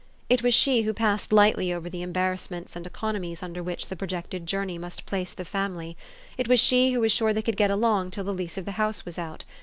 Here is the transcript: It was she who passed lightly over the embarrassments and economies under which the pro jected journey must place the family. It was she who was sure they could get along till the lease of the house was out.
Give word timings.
It 0.31 0.41
was 0.41 0.55
she 0.55 0.81
who 0.81 0.93
passed 0.95 1.31
lightly 1.31 1.71
over 1.71 1.87
the 1.87 2.01
embarrassments 2.01 2.75
and 2.75 2.87
economies 2.87 3.43
under 3.43 3.61
which 3.61 3.85
the 3.85 3.95
pro 3.95 4.07
jected 4.07 4.45
journey 4.45 4.79
must 4.79 5.05
place 5.05 5.31
the 5.31 5.45
family. 5.45 5.95
It 6.39 6.47
was 6.47 6.59
she 6.59 6.91
who 6.91 7.01
was 7.01 7.11
sure 7.11 7.33
they 7.33 7.43
could 7.43 7.55
get 7.55 7.69
along 7.69 8.09
till 8.09 8.23
the 8.23 8.33
lease 8.33 8.57
of 8.57 8.65
the 8.65 8.71
house 8.81 9.05
was 9.05 9.19
out. 9.19 9.43